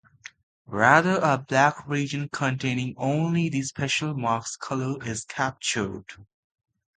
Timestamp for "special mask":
3.61-4.59